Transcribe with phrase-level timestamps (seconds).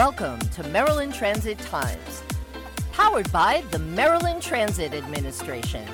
[0.00, 2.22] Welcome to Maryland Transit Times,
[2.90, 5.86] powered by the Maryland Transit Administration.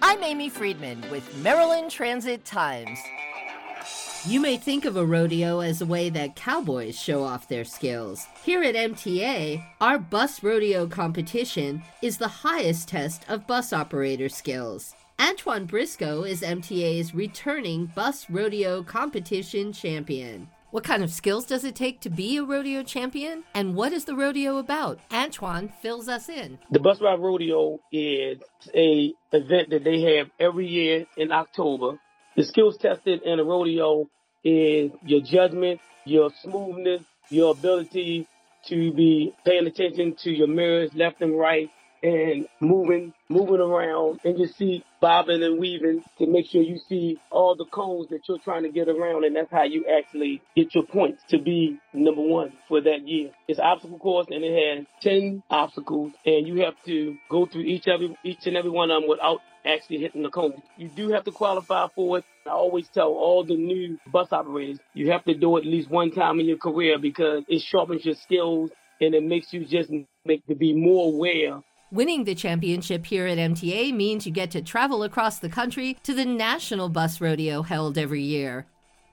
[0.00, 3.00] I'm Amy Friedman with Maryland Transit Times.
[4.24, 8.28] You may think of a rodeo as a way that cowboys show off their skills.
[8.44, 14.94] Here at MTA, our bus rodeo competition is the highest test of bus operator skills.
[15.18, 20.46] Antawan Briscoe is MTA's returning bus rodeo competition champion.
[20.72, 23.44] What kind of skills does it take to be a rodeo champion?
[23.52, 25.00] And what is the rodeo about?
[25.10, 26.58] Antawan fills us in.
[26.70, 28.38] The Bus Ride Rodeo is
[28.74, 32.00] a event that they have every year in October.
[32.36, 34.08] The skills tested in a rodeo
[34.42, 38.26] is your judgment, your smoothness, your ability
[38.68, 41.68] to be paying attention to your mirrors left and right,
[42.02, 47.18] and moving, moving around and your see bobbing and weaving to make sure you see
[47.30, 49.24] all the cones that you're trying to get around.
[49.24, 53.30] And that's how you actually get your points to be number one for that year.
[53.48, 57.86] It's obstacle course and it has 10 obstacles and you have to go through each
[57.88, 60.60] every, each and every one of them without actually hitting the cone.
[60.76, 62.24] You do have to qualify for it.
[62.46, 65.90] I always tell all the new bus operators, you have to do it at least
[65.90, 69.90] one time in your career because it sharpens your skills and it makes you just
[70.24, 71.60] make to be more aware
[71.92, 76.14] Winning the championship here at MTA means you get to travel across the country to
[76.14, 78.64] the National Bus Rodeo held every year.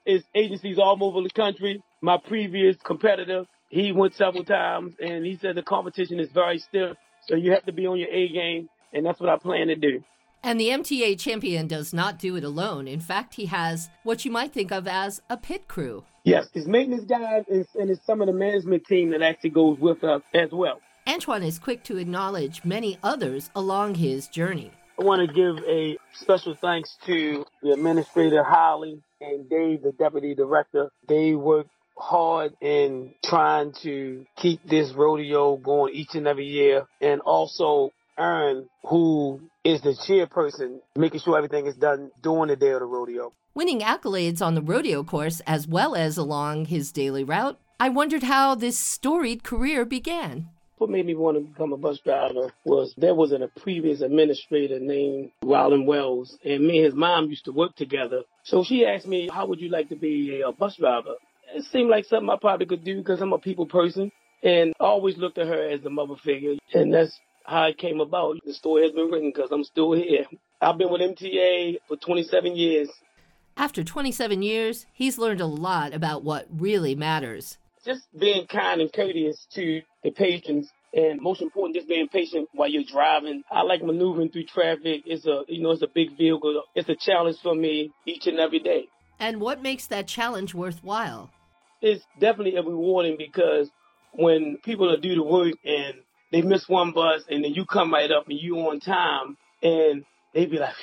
[0.06, 1.84] It's agencies all over the country.
[2.00, 6.96] My previous competitor, he went several times and he said the competition is very stiff.
[7.28, 8.70] So you have to be on your A game.
[8.94, 10.02] And that's what I plan to do.
[10.42, 12.88] And the MTA champion does not do it alone.
[12.88, 16.06] In fact, he has what you might think of as a pit crew.
[16.24, 19.78] Yes, his maintenance guys and, and it's some of the management team that actually goes
[19.80, 20.80] with us as well.
[21.10, 24.70] Antawan is quick to acknowledge many others along his journey.
[25.00, 30.36] I want to give a special thanks to the administrator Holly and Dave, the deputy
[30.36, 30.92] director.
[31.08, 37.22] They worked hard in trying to keep this rodeo going each and every year, and
[37.22, 42.82] also Aaron, who is the chairperson, making sure everything is done during the day of
[42.82, 43.34] the rodeo.
[43.56, 48.24] Winning accolades on the rodeo course as well as along his daily route, I wondered
[48.24, 50.50] how this storied career began
[50.80, 54.80] what made me want to become a bus driver was there was a previous administrator
[54.80, 58.24] named Ralign Wells, and me and his mom used to work together.
[58.44, 61.16] So she asked me, how would you like to be a bus driver?
[61.54, 64.86] It seemed like something I probably could do because I'm a people person and I
[64.86, 66.56] always looked at her as the mother figure.
[66.74, 68.38] And that's how it came about.
[68.46, 70.26] The story has been written because I'm still here.
[70.62, 72.90] I've been with MTA for 27 years.
[73.58, 77.58] After 27 years, he's learned a lot about what really matters
[77.90, 82.70] just being kind and courteous to the patrons and most important, just being patient while
[82.70, 83.42] you're driving.
[83.52, 85.02] I like maneuvering through traffic.
[85.06, 86.64] It's a, you know, it's a big vehicle.
[86.76, 88.86] It's a challenge for me each and every day.
[89.20, 91.32] And what makes that challenge worthwhile?
[91.82, 93.70] It's definitely a rewarding because
[94.14, 95.96] when people are do the work and
[96.32, 100.04] they miss one bus and then you come right up and you on time and
[100.36, 100.76] they be like,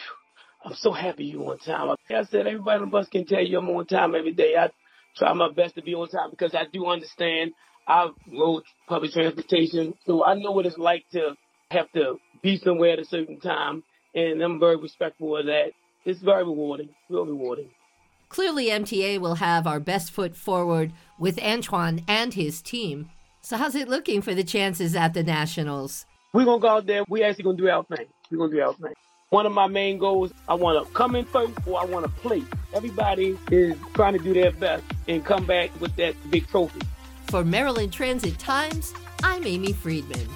[0.65, 1.89] I'm so happy you on time.
[1.89, 4.56] Like I said, everybody on the bus can tell you I'm on time every day.
[4.59, 4.71] I
[5.16, 7.53] try my best to be on time because I do understand
[7.87, 11.37] I rode public transportation, so I know what it's like to
[11.71, 13.84] have to be somewhere at a certain time,
[14.15, 15.72] and I'm very respectful of that.
[16.04, 17.71] It's very rewarding, real rewarding.
[18.28, 23.10] Clearly, MTA will have our best foot forward with Antawan and his team.
[23.41, 26.06] So, how's it looking for the chances at the Nationals?
[26.33, 27.04] We're going to go out there.
[27.09, 28.06] We're actually going to do our thing.
[28.31, 28.94] We're going to do our thing.
[29.31, 32.12] One of my main goals, I want to come in first or I want to
[32.20, 32.44] play.
[32.72, 36.81] Everybody is trying to do their best and come back with that big trophy.
[37.26, 38.94] For Maryland Transit Times,
[39.25, 40.28] I'm Amy Friedman.